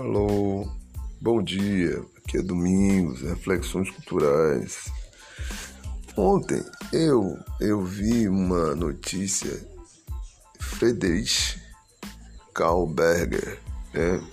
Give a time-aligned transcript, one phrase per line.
[0.00, 0.66] Alô,
[1.20, 2.02] bom dia.
[2.16, 4.90] Aqui é Domingos, Reflexões Culturais.
[6.16, 9.62] Ontem eu eu vi uma notícia
[10.58, 11.60] Friedrich
[12.54, 13.60] Karlberger,
[13.92, 14.26] né?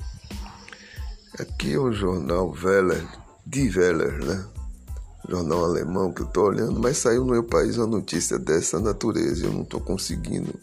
[1.38, 3.06] Aqui é o jornal Weller,
[3.46, 4.48] Die Weller, né?
[5.28, 9.46] Jornal alemão que eu tô olhando, mas saiu no meu país uma notícia dessa natureza,
[9.46, 10.58] eu não tô conseguindo.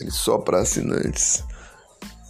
[0.00, 1.44] Ele só para assinantes.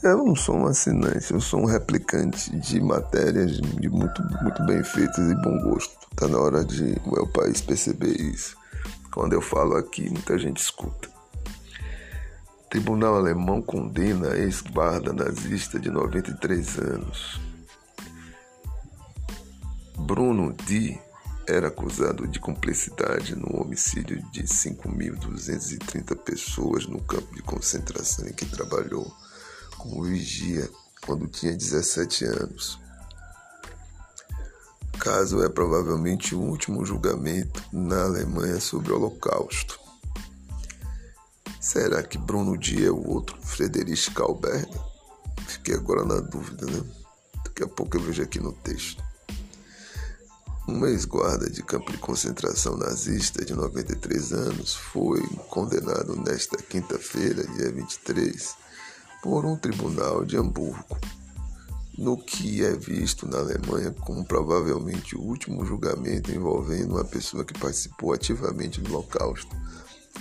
[0.05, 4.85] Eu não sou um assinante, eu sou um replicante de matérias de muito, muito bem
[4.85, 5.97] feitas e bom gosto.
[6.15, 8.55] Tá na hora de o meu país perceber isso.
[9.15, 11.09] Quando eu falo aqui, muita gente escuta.
[11.09, 17.41] O tribunal alemão condena ex-guarda nazista de 93 anos.
[20.01, 20.99] Bruno D.
[21.49, 28.45] era acusado de cumplicidade no homicídio de 5.230 pessoas no campo de concentração em que
[28.45, 29.11] trabalhou
[29.85, 30.69] vigia
[31.05, 32.79] quando tinha 17 anos.
[34.95, 39.79] O caso é provavelmente o último julgamento na Alemanha sobre o Holocausto.
[41.61, 44.69] Será que Bruno Dia é o outro Friedrich Kalberg?
[45.47, 46.83] Fiquei agora na dúvida, né?
[47.45, 49.03] Daqui a pouco eu vejo aqui no texto.
[50.67, 57.71] Um ex-guarda de campo de concentração nazista de 93 anos foi condenado nesta quinta-feira, dia
[57.71, 58.55] 23,
[59.25, 60.99] por um tribunal de Hamburgo,
[61.97, 67.59] no que é visto na Alemanha como provavelmente o último julgamento envolvendo uma pessoa que
[67.59, 69.49] participou ativamente do Holocausto.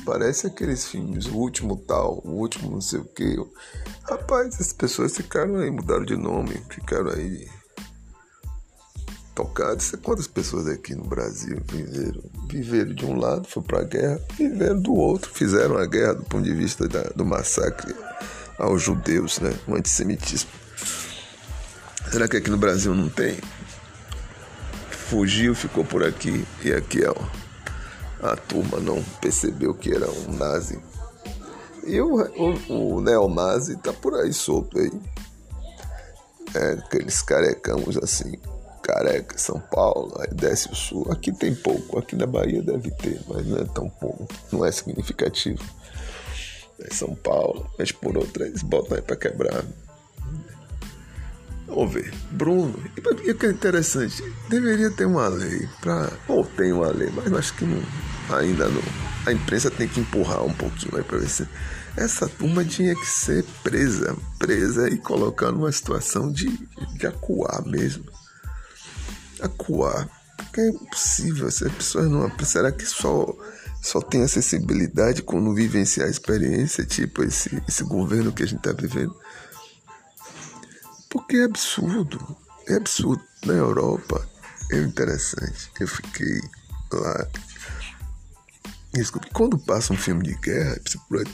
[0.05, 3.35] Parece aqueles filmes, o último tal, o último não sei o que.
[4.03, 7.45] Rapaz, as pessoas ficaram aí, mudaram de nome, ficaram aí
[9.35, 9.91] tocados.
[10.01, 12.23] Quantas pessoas aqui no Brasil viveram?
[12.47, 16.23] Viveram de um lado, foi para a guerra, viveram do outro, fizeram a guerra do
[16.23, 17.93] ponto de vista da, do massacre
[18.57, 19.53] aos judeus, né?
[19.67, 20.49] O antissemitismo.
[22.11, 23.39] Será que aqui no Brasil não tem?
[24.89, 27.15] Fugiu, ficou por aqui e aqui ó,
[28.21, 30.79] a turma não percebeu que era um nazi.
[31.85, 34.91] E o, o, o neonazi tá por aí solto aí.
[36.55, 38.39] É, aqueles carecamos assim,
[38.81, 41.07] careca, São Paulo, aí desce o sul.
[41.11, 44.71] Aqui tem pouco, aqui na Bahia deve ter, mas não é tão pouco, não é
[44.71, 45.63] significativo.
[46.91, 49.63] São Paulo, mas por outra eles botam aí para quebrar.
[51.67, 52.13] Vamos ver.
[52.31, 56.11] Bruno, e o que é interessante, deveria ter uma lei para.
[56.27, 57.81] Ou tem uma lei, mas acho que não,
[58.29, 58.81] ainda não.
[59.25, 61.47] A imprensa tem que empurrar um pouquinho aí para ver se.
[61.95, 66.49] Essa turma tinha que ser presa, presa e colocar numa situação de,
[66.97, 68.05] de acuar mesmo.
[69.39, 70.09] Acuar.
[70.37, 72.31] Porque é impossível, as pessoas não.
[72.43, 73.35] Será que só
[73.83, 78.71] só tem acessibilidade quando vivenciar a experiência, tipo esse, esse governo que a gente está
[78.71, 79.13] vivendo.
[81.09, 82.37] Porque é absurdo,
[82.69, 83.21] é absurdo.
[83.45, 84.25] Na Europa
[84.71, 85.69] é interessante.
[85.77, 86.39] Eu fiquei
[86.93, 87.27] lá.
[88.93, 90.79] Desculpe, quando passa um filme de guerra,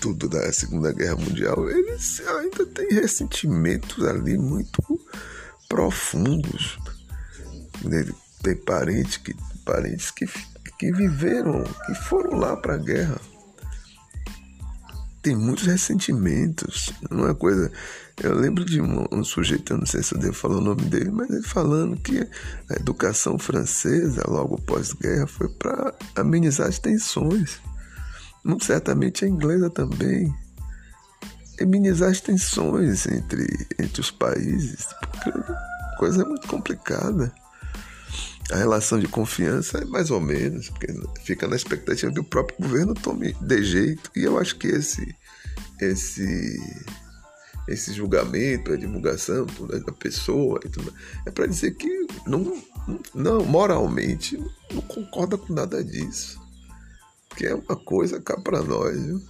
[0.02, 4.82] tudo da Segunda Guerra Mundial, eles ainda têm ressentimentos ali muito
[5.68, 6.80] profundos.
[8.42, 10.26] Tem parentes que, parentes que
[10.80, 13.20] que viveram, que foram lá para a guerra.
[15.22, 17.70] Tem muitos ressentimentos, não é coisa.
[18.24, 20.84] Eu lembro de um, um, sujeito, eu não sei se eu devo falar o nome
[20.84, 22.26] dele, mas ele falando que
[22.70, 27.60] a educação francesa, logo pós-guerra, foi para amenizar as tensões.
[28.44, 30.34] Muito certamente a inglesa também.
[31.62, 33.46] Amenizar as tensões entre,
[33.78, 37.34] entre os países, porque a coisa é muito complicada.
[38.52, 40.88] A relação de confiança é mais ou menos, porque
[41.24, 44.10] fica na expectativa que o próprio governo tome de jeito.
[44.16, 45.16] E eu acho que esse,
[45.80, 46.60] esse,
[47.68, 49.46] esse julgamento, a divulgação
[49.86, 50.92] da pessoa e tudo,
[51.28, 52.60] é para dizer que não,
[53.14, 54.36] não, moralmente,
[54.74, 56.42] não concorda com nada disso.
[57.36, 59.22] Que é uma coisa cá para nós, viu?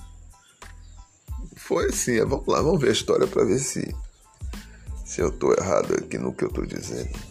[1.58, 3.94] Foi assim, é, vamos lá, vamos ver a história para ver se,
[5.06, 7.29] se eu estou errado aqui no que eu estou dizendo.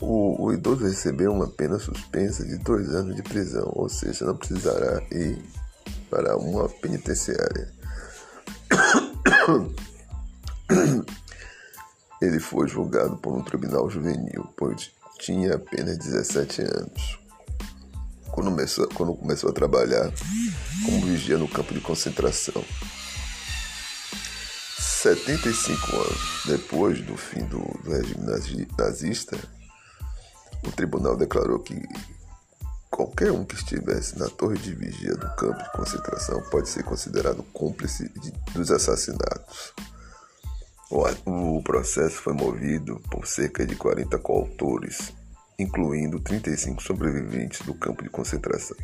[0.00, 4.36] O, o, idoso recebeu uma pena suspensa de dois anos de prisão, ou seja, não
[4.36, 5.42] precisará ir
[6.08, 7.72] para uma penitenciária.
[12.22, 17.18] Ele foi julgado por um tribunal juvenil, pois tinha apenas 17 anos.
[18.30, 20.12] Quando começou, quando começou a trabalhar
[20.84, 22.64] como vigia no campo de concentração.
[24.78, 28.24] 75 anos depois do fim do, do regime
[28.76, 29.36] nazista,
[30.64, 31.80] o tribunal declarou que
[32.90, 37.42] qualquer um que estivesse na torre de vigia do campo de concentração pode ser considerado
[37.52, 39.72] cúmplice de, dos assassinatos.
[40.90, 45.12] O processo foi movido por cerca de 40 coautores,
[45.58, 48.76] incluindo 35 sobreviventes do campo de concentração.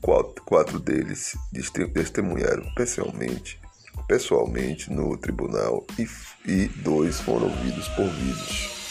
[0.00, 1.36] Quatro, quatro deles
[1.92, 3.60] testemunharam pessoalmente,
[4.06, 6.06] pessoalmente no tribunal e,
[6.46, 8.84] e dois foram ouvidos por vídeos.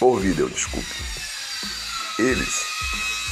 [0.00, 1.35] Por vídeo, desculpe.
[2.18, 2.64] Eles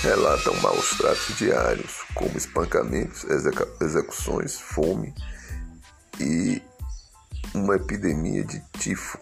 [0.03, 3.25] relatam maus tratos diários, como espancamentos,
[3.81, 5.15] execuções, fome
[6.21, 6.61] e
[7.55, 9.19] uma epidemia de tifo.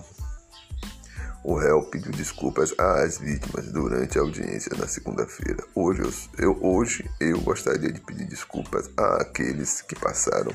[1.45, 5.65] O réu pediu desculpas às vítimas durante a audiência na segunda-feira.
[5.77, 6.03] Hoje
[6.39, 10.53] eu, hoje eu gostaria de pedir desculpas àqueles que passaram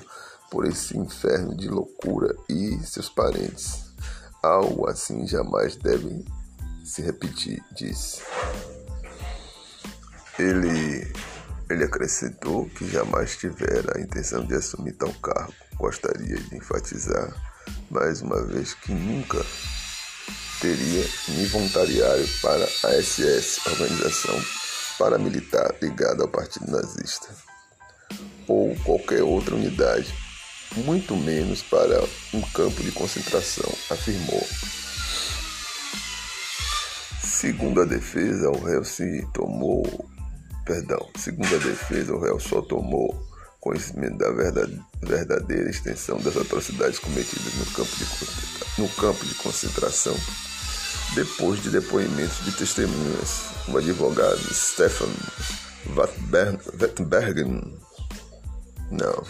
[0.51, 3.85] por esse inferno de loucura e seus parentes.
[4.43, 6.25] Algo assim jamais deve
[6.83, 8.21] se repetir, disse.
[10.39, 11.11] Ele,
[11.69, 15.53] ele acrescentou que jamais tivera a intenção de assumir tal cargo.
[15.77, 17.33] Gostaria de enfatizar
[17.89, 19.43] mais uma vez que nunca
[20.59, 24.39] teria me voluntariado para a SS, organização
[24.97, 27.27] paramilitar ligada ao Partido Nazista,
[28.47, 30.13] ou qualquer outra unidade,
[30.77, 32.01] muito menos para
[32.33, 34.45] um campo de concentração, afirmou.
[37.21, 40.06] Segundo a defesa, o réu se tomou,
[40.67, 43.25] perdão, segundo a defesa, o réu só tomou
[43.61, 44.29] conhecimento da
[45.01, 50.15] verdadeira extensão das atrocidades cometidas no campo de, no campo de concentração
[51.15, 53.47] depois de depoimentos de testemunhas.
[53.69, 55.09] O advogado Stefan
[56.79, 57.77] Wettenbergen,
[58.91, 59.23] não,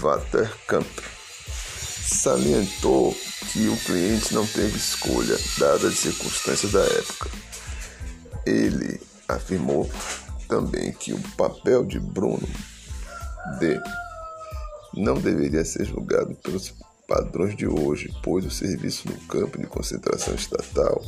[0.00, 0.86] Waterkamp,
[2.12, 3.16] salientou
[3.52, 7.30] que o cliente não teve escolha, dadas as circunstâncias da época.
[8.44, 9.88] Ele afirmou
[10.48, 12.48] também que o papel de Bruno
[13.58, 13.80] D
[14.94, 16.74] não deveria ser julgado pelos
[17.06, 21.02] padrões de hoje, pois o serviço no campo de concentração estatal,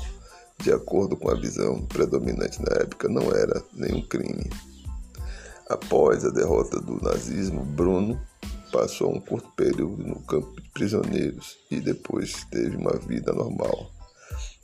[0.59, 4.50] de acordo com a visão predominante na época, não era nenhum crime.
[5.69, 8.21] Após a derrota do nazismo, Bruno
[8.73, 13.91] passou um curto período no campo de prisioneiros e depois teve uma vida normal.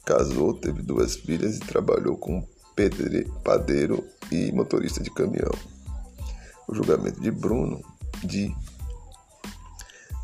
[0.05, 2.47] Casou, teve duas filhas e trabalhou como
[3.43, 5.53] padeiro e motorista de caminhão.
[6.67, 7.81] O julgamento de Bruno
[8.23, 8.55] de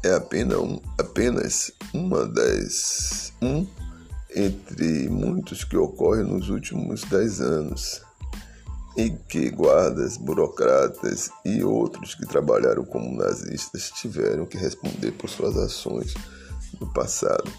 [0.03, 3.67] é apenas, um, apenas uma das um
[4.35, 8.01] entre muitos que ocorrem nos últimos dez anos,
[8.97, 15.57] em que guardas, burocratas e outros que trabalharam como nazistas tiveram que responder por suas
[15.57, 16.15] ações
[16.81, 17.51] no passado.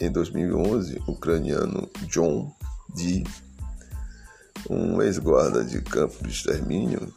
[0.00, 2.52] Em 2011, o ucraniano John
[2.94, 3.24] D
[4.68, 7.12] um ex-guarda de campo de extermínio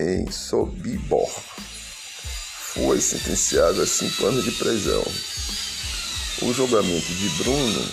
[0.00, 1.28] em Sobibor.
[2.74, 5.02] Foi sentenciado a cinco anos de prisão.
[6.42, 7.88] O julgamento de Bruno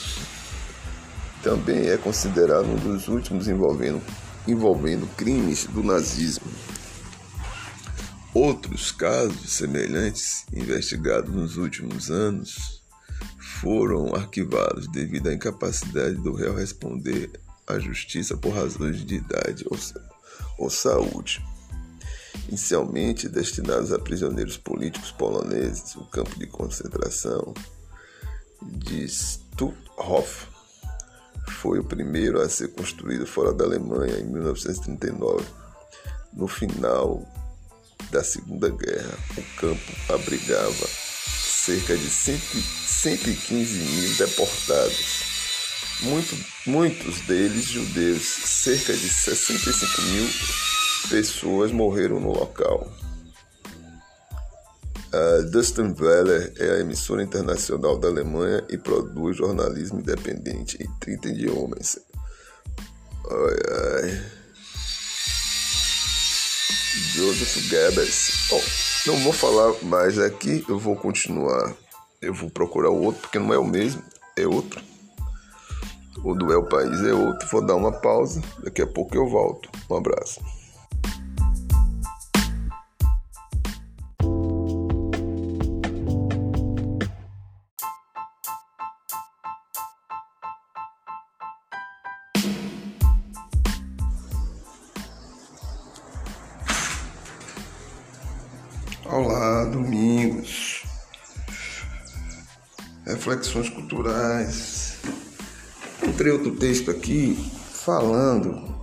[1.42, 4.02] também é considerado um dos últimos envolvendo,
[4.48, 6.52] envolvendo crimes do nazismo.
[8.34, 12.84] Outros casos semelhantes investigados nos últimos anos
[13.62, 17.32] foram arquivados devido à incapacidade do réu responder
[17.68, 19.78] à justiça por razões de idade ou,
[20.58, 21.44] ou saúde.
[22.48, 27.54] Inicialmente destinados a prisioneiros políticos poloneses, o campo de concentração
[28.62, 30.48] de Stutthof
[31.48, 35.44] foi o primeiro a ser construído fora da Alemanha em 1939.
[36.34, 37.24] No final
[38.12, 45.25] da Segunda Guerra, o campo abrigava cerca de 115 mil deportados
[46.02, 48.22] muito, muitos deles judeus.
[48.22, 50.28] Cerca de 65 mil
[51.10, 52.92] pessoas morreram no local.
[55.14, 61.30] A Dustin Weller é a emissora internacional da Alemanha e produz jornalismo independente em 30
[61.30, 61.98] idiomas.
[63.32, 63.58] Ai,
[64.04, 64.36] ai.
[67.14, 68.32] Joseph Goebbels.
[68.50, 68.62] Bom,
[69.08, 71.74] não vou falar mais aqui, eu vou continuar.
[72.22, 74.04] Eu vou procurar outro, porque não é o mesmo,
[74.36, 74.82] é outro.
[76.26, 77.48] O do El País é outro.
[77.50, 79.70] Vou dar uma pausa, daqui a pouco eu volto.
[79.88, 80.42] Um abraço.
[99.06, 100.84] Olá, domingos.
[103.06, 104.85] Reflexões culturais
[106.16, 107.36] encontrei outro texto aqui
[107.74, 108.74] falando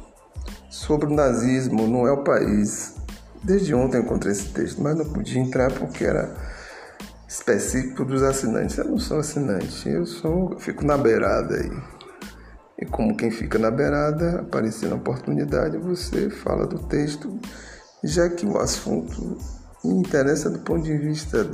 [0.68, 2.94] sobre o nazismo não é o país.
[3.42, 6.30] Desde ontem eu encontrei esse texto, mas não podia entrar porque era
[7.26, 8.76] específico dos assinantes.
[8.76, 11.72] Eu não sou assinante, eu sou, eu fico na beirada aí.
[12.78, 17.40] E como quem fica na beirada, aparecendo a oportunidade, você fala do texto,
[18.04, 19.38] já que o assunto
[19.82, 21.48] me interessa do ponto de vista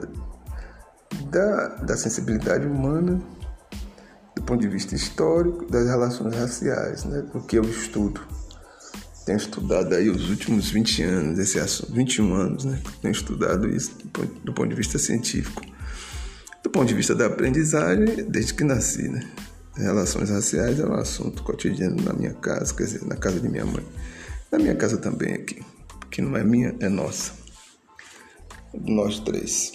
[1.30, 3.22] da, da sensibilidade humana,
[4.48, 8.22] ponto de vista histórico, das relações raciais, né, do que eu estudo.
[9.26, 13.94] Tenho estudado aí os últimos 20 anos, esse assunto, 21 anos, né, tenho estudado isso
[13.98, 15.60] do ponto, do ponto de vista científico.
[16.62, 19.20] Do ponto de vista da aprendizagem, desde que nasci, né?
[19.76, 23.64] Relações raciais é um assunto cotidiano na minha casa, quer dizer, na casa de minha
[23.64, 23.86] mãe.
[24.50, 25.62] Na minha casa também aqui,
[26.10, 27.32] que não é minha, é nossa.
[28.74, 29.72] Nós três.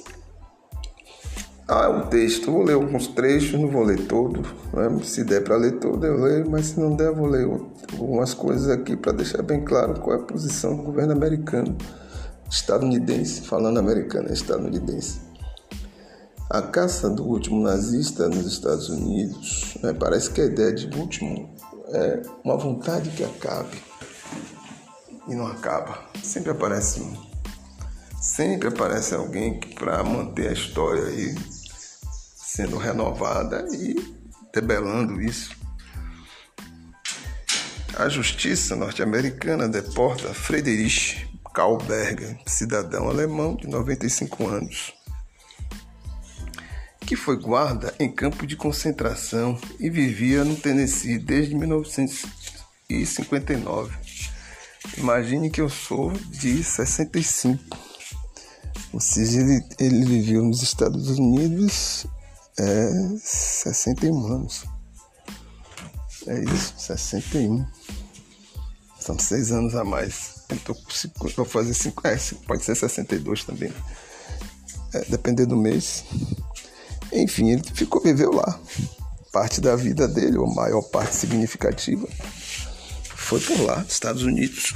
[1.65, 4.41] Ah, o texto, vou ler alguns trechos, não vou ler todo.
[4.73, 4.99] Né?
[5.03, 7.45] Se der para ler todo, eu leio, mas se não der, eu vou ler
[7.97, 11.77] algumas coisas aqui para deixar bem claro qual é a posição do governo americano,
[12.49, 15.21] estadunidense, falando americano, é estadunidense.
[16.49, 19.93] A caça do último nazista nos Estados Unidos, né?
[19.93, 21.49] parece que a ideia de último
[21.93, 23.81] é uma vontade que acabe
[25.29, 25.97] e não acaba.
[26.21, 27.33] Sempre aparece um
[28.23, 31.35] sempre aparece alguém que para manter a história aí
[32.53, 33.95] sendo renovada e
[34.53, 35.57] debelando isso.
[37.97, 44.93] A justiça norte-americana deporta Friedrich Kahlberger, cidadão alemão de 95 anos,
[47.01, 53.97] que foi guarda em campo de concentração e vivia no Tennessee desde 1959.
[54.99, 57.75] Imagine que eu sou de 65.
[58.91, 62.05] Ou seja, ele, ele viveu nos Estados Unidos
[62.57, 64.65] é 61 anos.
[66.27, 67.65] É isso, 61.
[68.99, 70.33] São seis anos a mais.
[71.17, 72.17] Com vou fazer cinco, é,
[72.47, 73.73] pode ser 62 também.
[74.93, 76.05] É, depender do mês.
[77.11, 78.59] Enfim, ele ficou, viveu lá.
[79.31, 82.07] Parte da vida dele, ou maior parte significativa,
[83.15, 84.73] foi por lá, Estados Unidos.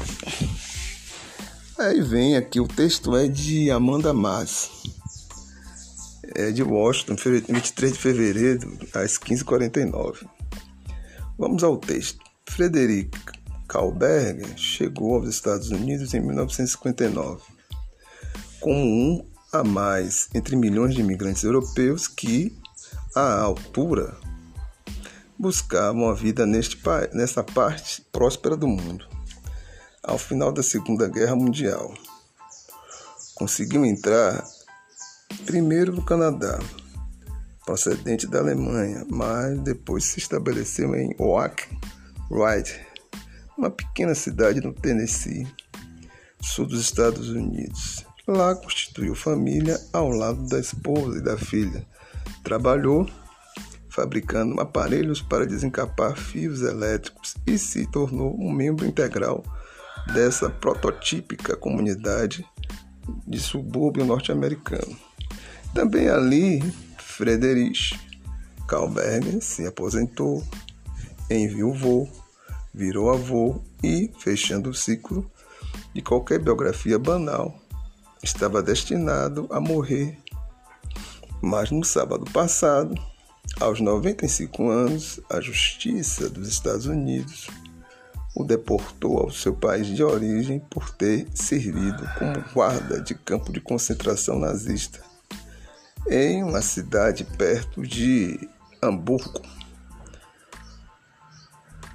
[1.77, 4.69] Aí vem aqui, o texto é de Amanda Mas,
[6.37, 10.27] é de Washington, 23 de fevereiro, às 15h49.
[11.37, 12.23] Vamos ao texto.
[12.47, 13.17] Frederic
[13.67, 17.41] Kalberger chegou aos Estados Unidos em 1959,
[18.59, 22.55] como um a mais entre milhões de imigrantes europeus que,
[23.15, 24.15] à altura,
[25.39, 26.79] buscavam a vida neste,
[27.13, 29.07] nesta parte próspera do mundo
[30.03, 31.93] ao final da Segunda Guerra Mundial.
[33.35, 34.43] Conseguiu entrar
[35.45, 36.59] primeiro no Canadá,
[37.65, 41.67] procedente da Alemanha, mas depois se estabeleceu em Oak
[42.31, 42.79] Ridge,
[43.57, 45.47] uma pequena cidade no Tennessee,
[46.41, 48.05] sul dos Estados Unidos.
[48.27, 51.85] Lá constituiu família ao lado da esposa e da filha.
[52.43, 53.09] Trabalhou
[53.89, 59.43] fabricando aparelhos para desencapar fios elétricos e se tornou um membro integral
[60.13, 62.45] dessa prototípica comunidade
[63.25, 65.06] de subúrbio norte-americano.
[65.73, 66.61] Também ali,
[66.97, 67.99] Friedrich
[68.67, 70.43] Kalberger se aposentou,
[71.29, 72.07] enviou
[72.73, 75.29] virou avô e, fechando o ciclo
[75.93, 77.59] de qualquer biografia banal,
[78.21, 80.17] estava destinado a morrer.
[81.41, 82.93] Mas no sábado passado,
[83.59, 87.47] aos 95 anos, a Justiça dos Estados Unidos
[88.35, 93.59] o deportou ao seu país de origem por ter servido como guarda de campo de
[93.59, 95.06] concentração nazista
[96.09, 98.49] em uma cidade perto de
[98.81, 99.41] Hamburgo.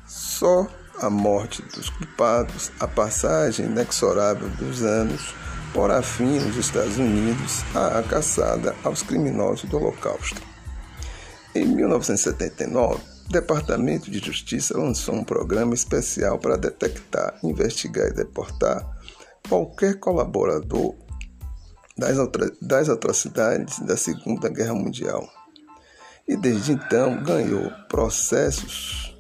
[0.07, 0.67] Só
[1.01, 5.35] a morte dos culpados, a passagem inexorável dos anos,
[5.73, 10.41] porá fim nos Estados Unidos à caçada aos criminosos do Holocausto.
[11.55, 18.87] Em 1979, o Departamento de Justiça lançou um programa especial para detectar, investigar e deportar
[19.49, 20.95] qualquer colaborador
[22.03, 22.19] das,
[22.61, 25.29] das atrocidades da Segunda Guerra Mundial.
[26.27, 29.15] E desde então ganhou processos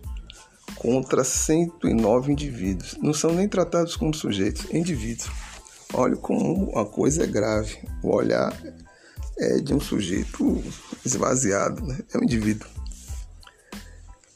[0.77, 2.97] contra 109 indivíduos.
[3.01, 5.31] Não são nem tratados como sujeitos, indivíduos.
[5.95, 7.79] Olha como a coisa é grave.
[8.03, 8.53] O olhar
[9.39, 10.62] é de um sujeito
[11.05, 11.99] esvaziado, né?
[12.12, 12.69] é um indivíduo.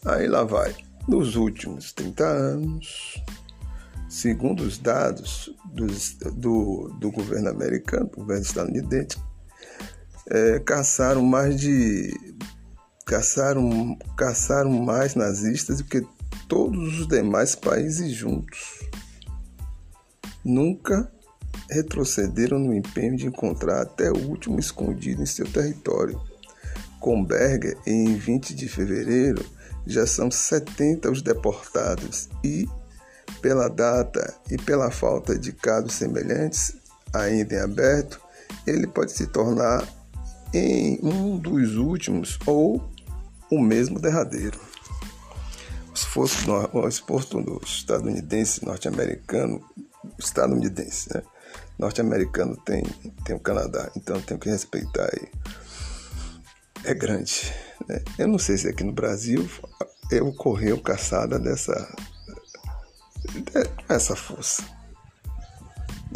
[0.04, 0.74] Aí lá vai.
[1.08, 3.22] Nos últimos 30 anos,
[4.08, 5.54] segundo os dados
[6.34, 9.18] do, do governo americano, do governo estadunidense,
[10.28, 12.12] é, caçaram mais de.
[13.04, 16.04] Caçaram, caçaram mais nazistas do que
[16.48, 18.80] todos os demais países juntos.
[20.44, 21.10] Nunca
[21.70, 26.20] retrocederam no empenho de encontrar até o último escondido em seu território.
[27.00, 29.44] Com Berger, em 20 de fevereiro,
[29.86, 32.68] já são 70 os deportados e,
[33.40, 36.76] pela data e pela falta de casos semelhantes
[37.12, 38.20] ainda em aberto,
[38.66, 39.86] ele pode se tornar
[40.52, 42.82] em um dos últimos ou
[43.50, 44.58] o mesmo derradeiro.
[45.90, 49.62] O esforço, o esforço do estadunidense norte-americano,
[50.18, 51.22] estadunidense, né?
[51.78, 52.82] norte-americano tem,
[53.24, 55.28] tem o Canadá, então tem que respeitar aí.
[56.84, 57.52] É grande.
[57.88, 58.02] Né?
[58.18, 59.48] Eu não sei se aqui no Brasil
[60.22, 61.94] ocorreu caçada dessa,
[63.88, 64.62] dessa força.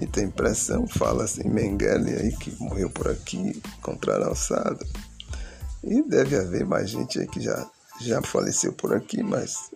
[0.00, 4.86] E tem impressão, fala assim, Mengele aí que morreu por aqui, contra a alçada.
[5.82, 7.68] E deve haver mais gente aí que já,
[8.00, 9.70] já faleceu por aqui, mas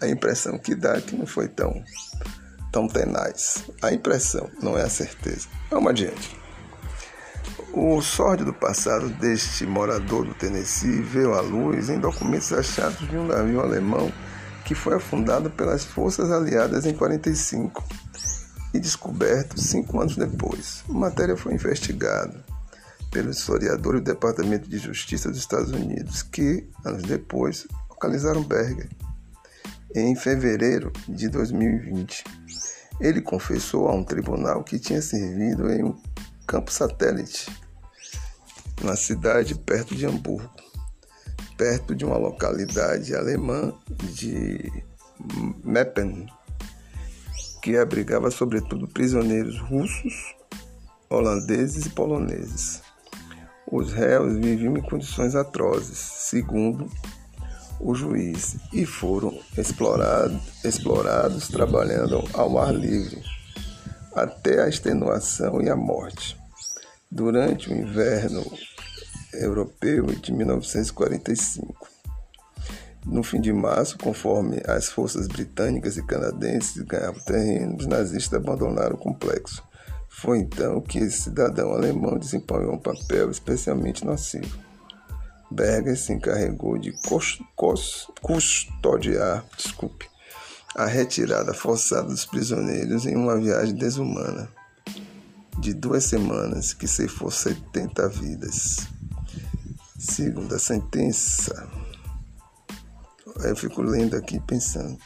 [0.00, 1.82] a impressão que dá é que não foi tão
[2.70, 3.64] tão tenaz.
[3.82, 5.48] A impressão, não é a certeza.
[5.70, 6.36] Vamos adiante.
[7.72, 13.26] O sórdido passado deste morador do Tennessee veio à luz em documentos achados de um
[13.26, 14.12] navio alemão
[14.68, 17.82] que foi afundado pelas forças aliadas em 45
[18.74, 20.84] e descoberto cinco anos depois.
[20.90, 22.44] A matéria foi investigada
[23.10, 28.90] pelo historiador do Departamento de Justiça dos Estados Unidos, que, anos depois, localizaram Berger
[29.94, 32.24] em fevereiro de 2020.
[33.00, 35.96] Ele confessou a um tribunal que tinha servido em um
[36.46, 37.50] campo satélite
[38.82, 40.67] na cidade perto de Hamburgo,
[41.58, 43.74] perto de uma localidade alemã
[44.14, 44.72] de
[45.64, 46.26] Meppen,
[47.60, 50.34] que abrigava sobretudo prisioneiros russos,
[51.10, 52.80] holandeses e poloneses.
[53.70, 56.88] Os réus viviam em condições atrozes, segundo
[57.80, 63.22] o juiz e foram explorados, explorados trabalhando ao ar livre
[64.14, 66.36] até a extenuação e a morte.
[67.10, 68.44] Durante o inverno
[69.32, 71.88] europeu de 1945.
[73.06, 78.96] No fim de março, conforme as forças britânicas e canadenses ganhavam terreno, os nazistas abandonaram
[78.96, 79.62] o complexo.
[80.08, 84.58] Foi então que esse cidadão alemão desempenhou um papel especialmente nocivo.
[85.50, 86.92] Berger se encarregou de
[88.20, 90.06] custodiar desculpe,
[90.74, 94.48] a retirada forçada dos prisioneiros em uma viagem desumana
[95.58, 98.97] de duas semanas que ceifou 70 vidas.
[99.98, 101.68] Segundo a sentença,
[103.44, 104.96] eu fico lendo aqui pensando,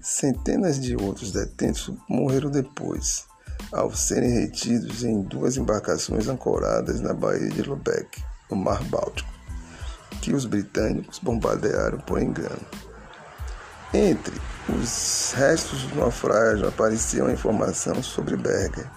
[0.00, 3.24] centenas de outros detentos morreram depois,
[3.72, 9.36] ao serem retidos em duas embarcações ancoradas na Baía de Lubeck, no Mar Báltico
[10.20, 12.60] que os britânicos bombardearam por engano.
[13.94, 14.34] Entre
[14.68, 18.90] os restos do naufrágio aparecia uma informação sobre Berger.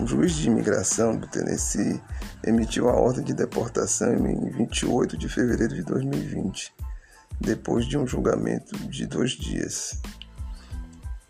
[0.00, 2.00] O juiz de imigração do Tennessee
[2.44, 6.74] emitiu a ordem de deportação em 28 de fevereiro de 2020,
[7.40, 10.00] depois de um julgamento de dois dias.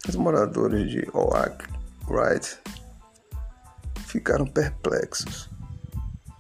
[0.09, 1.67] Os moradores de Oak
[2.09, 2.59] Wright
[4.07, 5.51] ficaram perplexos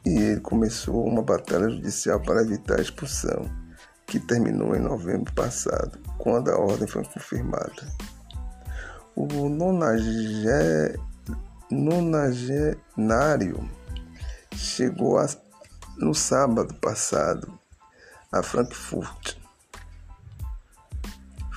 [0.05, 3.51] e ele começou uma batalha judicial para evitar a expulsão,
[4.07, 7.87] que terminou em novembro passado, quando a ordem foi confirmada.
[9.15, 9.27] O
[11.73, 13.69] nonagenário
[14.55, 15.27] chegou a,
[15.97, 17.59] no sábado passado
[18.31, 19.37] a Frankfurt.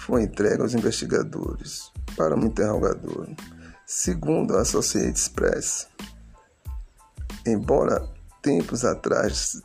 [0.05, 3.27] Foi entregue aos investigadores para um interrogador.
[3.85, 5.87] Segundo a Associated Press,
[7.45, 8.07] embora
[8.41, 9.61] tempos atrás,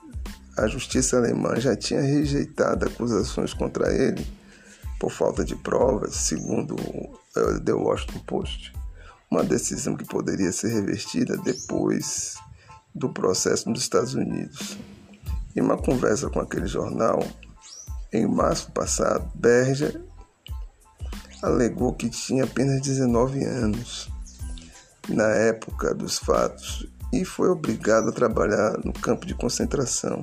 [0.58, 4.26] a justiça alemã já tinha rejeitado acusações contra ele
[4.98, 8.72] por falta de provas, segundo o The Washington Post,
[9.30, 12.34] uma decisão que poderia ser revertida depois
[12.94, 14.76] do processo nos Estados Unidos.
[15.54, 17.24] Em uma conversa com aquele jornal,
[18.12, 20.02] em março passado, Berger
[21.42, 24.10] alegou que tinha apenas 19 anos
[25.08, 30.22] na época dos fatos e foi obrigado a trabalhar no campo de concentração.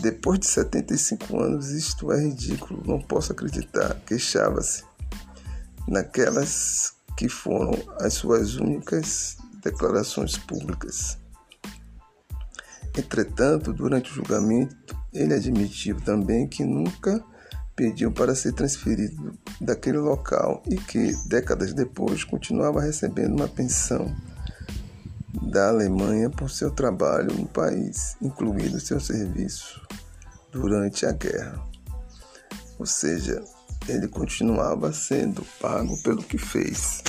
[0.00, 4.84] Depois de 75 anos, isto é ridículo, não posso acreditar, queixava-se.
[5.86, 11.18] Naquelas que foram as suas únicas declarações públicas.
[12.96, 17.24] Entretanto, durante o julgamento, ele admitiu também que nunca
[17.74, 24.14] pediu para ser transferido daquele local e que, décadas depois, continuava recebendo uma pensão
[25.42, 29.80] da Alemanha por seu trabalho no país, incluindo seu serviço
[30.52, 31.60] durante a guerra.
[32.78, 33.42] Ou seja,
[33.88, 37.02] ele continuava sendo pago pelo que fez.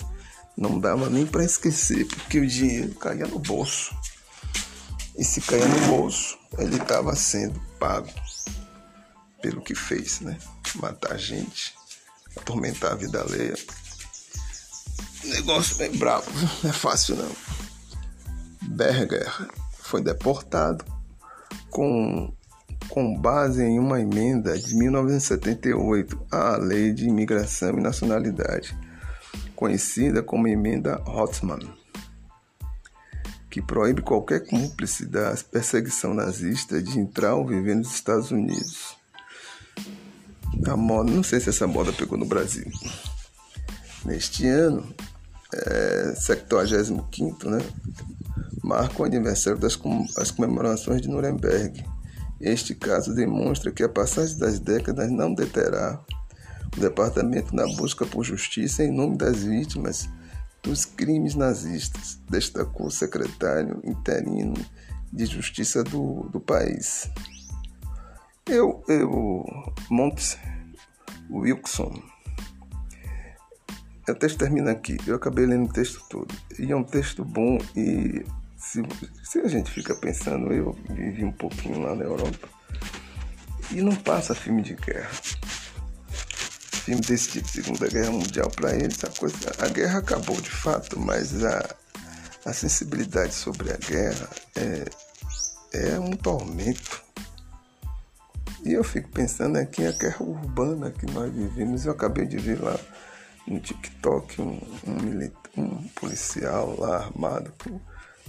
[0.58, 3.96] Não dava nem para esquecer, porque o dinheiro caía no bolso.
[5.18, 8.10] E se caía no bolso, ele estava sendo pago
[9.42, 10.38] pelo que fez, né?
[10.76, 11.74] Matar gente,
[12.36, 13.56] atormentar a vida alheia.
[15.24, 16.30] Negócio bem bravo,
[16.64, 17.32] não é fácil não.
[18.62, 19.32] Berger
[19.80, 20.84] foi deportado
[21.70, 22.34] com,
[22.90, 28.78] com base em uma emenda de 1978 à Lei de Imigração e Nacionalidade,
[29.56, 31.60] conhecida como Emenda Hotzmann,
[33.50, 38.98] que proíbe qualquer cúmplice da perseguição nazista de entrar ou viver nos Estados Unidos.
[40.68, 42.66] A moda, não sei se essa moda pegou no Brasil.
[44.06, 44.88] Neste ano,
[45.54, 47.60] é, 75, né?
[48.66, 49.80] marca o aniversário das
[50.18, 51.86] as comemorações de Nuremberg.
[52.46, 56.00] Este caso demonstra que a passagem das décadas não deterá
[56.78, 60.08] o departamento na busca por justiça em nome das vítimas
[60.62, 64.54] dos crimes nazistas, destacou o secretário interino
[65.12, 67.10] de Justiça do, do país.
[68.46, 69.44] Eu, eu,
[69.90, 70.38] Montes
[71.32, 72.00] Wilson.
[74.08, 74.98] O texto termina aqui.
[75.08, 76.36] Eu acabei lendo o texto todo.
[76.60, 78.24] E é um texto bom e
[78.66, 78.84] se,
[79.24, 82.50] se a gente fica pensando, eu vivi um pouquinho lá na Europa
[83.72, 85.12] e não passa filme de guerra.
[86.84, 89.38] Filme desse tipo, Segunda Guerra Mundial, para eles a coisa.
[89.60, 91.76] A guerra acabou de fato, mas a,
[92.46, 94.86] a sensibilidade sobre a guerra é,
[95.74, 97.04] é um tormento.
[98.64, 101.86] E eu fico pensando aqui a guerra urbana que nós vivemos.
[101.86, 102.80] Eu acabei de ver lá
[103.48, 107.52] no TikTok um, um, um policial lá armado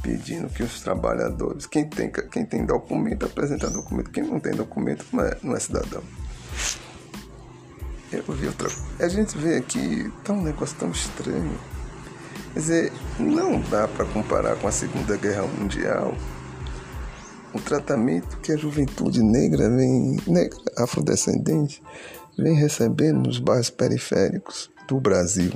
[0.07, 5.05] pedindo que os trabalhadores, quem tem, quem tem documento, apresenta documento, quem não tem documento
[5.13, 6.03] não é, não é cidadão.
[8.13, 8.69] Eu vi outra
[9.01, 11.59] A gente vê aqui, tá um negócio tão estranho.
[12.53, 16.15] Quer dizer, não dá para comparar com a Segunda Guerra Mundial
[17.53, 21.83] o tratamento que a juventude negra vem, negra, afrodescendente,
[22.39, 25.53] vem recebendo nos bairros periféricos do Brasil.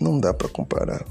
[0.00, 1.04] Não dá para comparar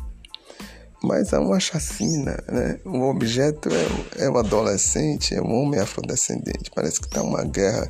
[1.05, 2.79] mas há uma chacina, né?
[2.83, 6.71] O objeto é, é um adolescente, é um homem afrodescendente.
[6.73, 7.89] Parece que está uma guerra,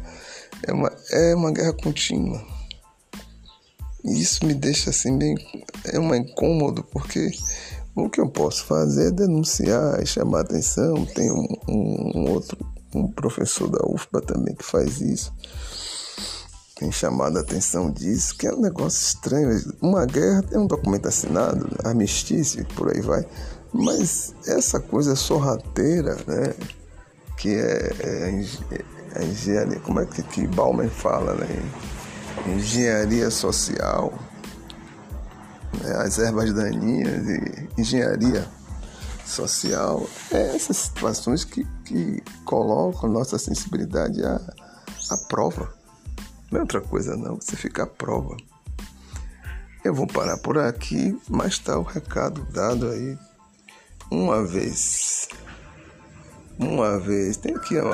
[0.68, 2.46] é uma, é uma guerra contínua.
[4.04, 5.36] E isso me deixa assim bem,
[5.86, 7.32] é um incômodo, porque
[7.96, 11.06] o que eu posso fazer é denunciar e chamar atenção.
[11.06, 12.58] Tem um, um, um outro,
[12.94, 15.34] um professor da UFBA também que faz isso
[16.76, 19.50] tem chamado a atenção disso, que é um negócio estranho.
[19.82, 23.26] Uma guerra tem um documento assinado, armistício, por aí vai.
[23.74, 26.54] Mas essa coisa sorrateira, né?
[27.38, 28.46] Que é, é
[29.16, 31.48] a engenharia, como é que, que Bauman fala, né?
[32.46, 34.14] Engenharia social,
[35.82, 35.96] né?
[35.98, 38.46] as ervas daninhas e engenharia
[39.26, 40.06] social.
[40.30, 44.36] É essas situações que, que colocam nossa sensibilidade à,
[45.10, 45.74] à prova.
[46.52, 48.36] Não é outra coisa não, você fica à prova.
[49.84, 53.18] Eu vou parar por aqui, mas está o recado dado aí.
[54.10, 55.30] Uma vez.
[56.58, 57.38] Uma vez.
[57.38, 57.94] Tem aqui, ó.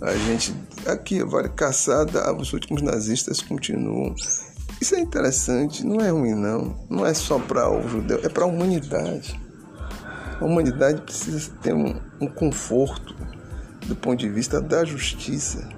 [0.00, 0.54] A gente.
[0.86, 4.14] Aqui, Vale Caçada, os últimos nazistas continuam.
[4.80, 6.76] Isso é interessante, não é ruim não.
[6.88, 9.38] Não é só para o judeu, é para a humanidade.
[10.40, 13.14] A humanidade precisa ter um, um conforto
[13.86, 15.68] do ponto de vista da justiça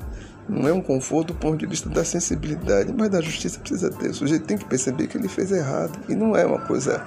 [0.53, 4.11] não é um conforto do ponto de vista da sensibilidade, mas da justiça precisa ter.
[4.11, 5.99] O sujeito tem que perceber que ele fez errado.
[6.09, 7.03] E não é uma coisa,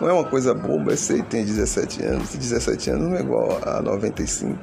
[0.00, 0.92] não é uma coisa boba.
[0.92, 4.56] Eu sei, tem 17 anos, e 17 anos não é igual a 95.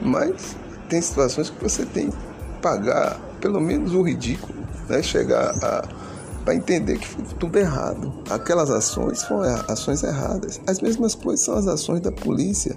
[0.00, 0.56] Mas
[0.88, 2.16] tem situações que você tem que
[2.62, 4.54] pagar pelo menos o ridículo,
[4.88, 5.02] né?
[5.02, 6.06] Chegar a
[6.44, 8.22] para entender que foi tudo errado.
[8.30, 10.60] Aquelas ações foram ações erradas.
[10.64, 12.72] As mesmas coisas são as ações da polícia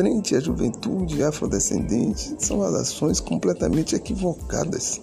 [0.00, 4.98] frente à juventude afrodescendente são as ações completamente equivocadas.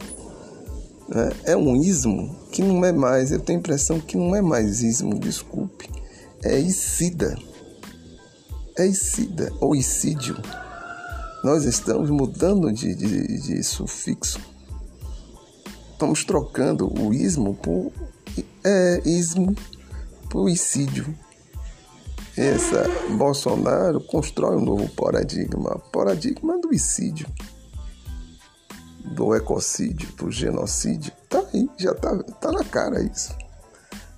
[1.07, 1.29] Né?
[1.43, 4.81] É um ismo que não é mais, eu tenho a impressão que não é mais
[4.81, 5.87] ismo, desculpe,
[6.43, 7.37] é isida.
[8.75, 10.35] É isida ou isídio.
[11.43, 14.39] Nós estamos mudando de, de, de sufixo.
[15.91, 17.91] Estamos trocando o ismo por
[18.63, 19.55] é, ismo
[20.31, 21.15] por isídio
[22.41, 22.83] essa
[23.17, 27.27] Bolsonaro constrói um novo paradigma, paradigma do icídio,
[29.05, 31.11] do ecocídio, do genocídio.
[31.29, 33.35] Tá aí, já tá, tá na cara isso.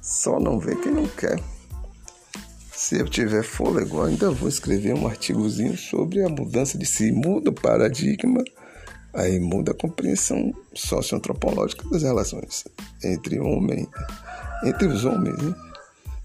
[0.02, 1.40] Só não vê quem não quer.
[2.74, 7.50] Se eu tiver fôlego, ainda vou escrever um artigozinho sobre a mudança de se muda
[7.50, 8.44] o paradigma,
[9.14, 12.66] aí muda a compreensão socioantropológica das relações
[13.04, 13.88] entre homem
[14.64, 15.38] entre os homens?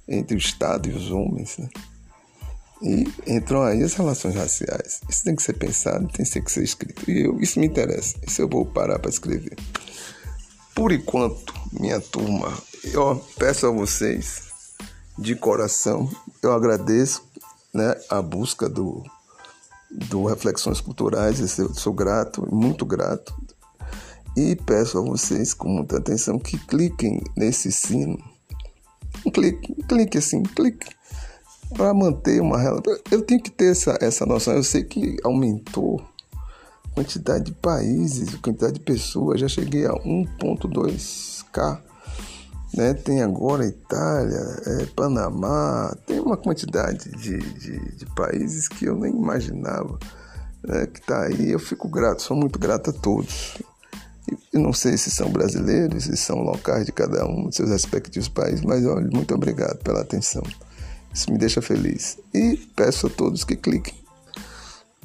[0.08, 1.56] Entre o Estado e os homens.
[1.58, 1.68] Né?
[2.82, 5.00] E entram aí as relações raciais.
[5.08, 7.10] Isso tem que ser pensado, tem que ser escrito.
[7.10, 8.16] E eu, isso me interessa.
[8.26, 9.56] Isso eu vou parar para escrever.
[10.74, 14.52] Por enquanto, minha turma, eu peço a vocês
[15.16, 16.10] de coração,
[16.42, 17.22] eu agradeço
[17.72, 19.02] né, a busca do,
[19.90, 23.34] do Reflexões Culturais, eu sou grato, muito grato.
[24.36, 28.18] E peço a vocês com muita atenção que cliquem nesse sino.
[29.26, 30.88] Um clique, um clique assim, um clique.
[31.76, 32.96] Para manter uma relação.
[33.10, 34.54] Eu tenho que ter essa, essa noção.
[34.54, 36.00] Eu sei que aumentou
[36.32, 39.40] a quantidade de países, a quantidade de pessoas.
[39.40, 41.80] Já cheguei a 1,2K.
[42.76, 42.94] Né?
[42.94, 49.12] Tem agora Itália, é, Panamá, tem uma quantidade de, de, de países que eu nem
[49.12, 49.98] imaginava
[50.66, 51.50] né, que está aí.
[51.50, 53.58] Eu fico grato, sou muito grato a todos.
[54.52, 58.28] Eu não sei se são brasileiros, se são locais de cada um dos seus respectivos
[58.28, 60.42] países, mas olha, muito obrigado pela atenção.
[61.12, 62.18] Isso me deixa feliz.
[62.32, 63.94] E peço a todos que cliquem.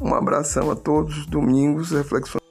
[0.02, 1.26] Um abração a todos.
[1.26, 2.49] Domingos, reflexões.